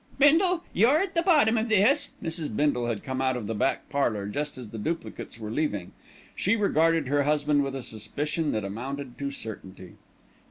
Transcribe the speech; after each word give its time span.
"Bindle, 0.17 0.63
you're 0.73 0.97
at 0.97 1.13
the 1.13 1.21
bottom 1.21 1.59
of 1.59 1.69
this." 1.69 2.13
Mrs. 2.23 2.55
Bindle 2.55 2.87
had 2.87 3.03
come 3.03 3.21
out 3.21 3.37
of 3.37 3.45
the 3.45 3.53
back 3.53 3.87
parlour, 3.87 4.25
just 4.25 4.57
as 4.57 4.69
the 4.69 4.79
duplicates 4.79 5.37
were 5.37 5.51
leaving. 5.51 5.91
She 6.35 6.55
regarded 6.55 7.07
her 7.07 7.21
husband 7.21 7.63
with 7.63 7.75
a 7.75 7.83
suspicion 7.83 8.51
that 8.53 8.65
amounted 8.65 9.15
to 9.19 9.29
certainty. 9.29 9.97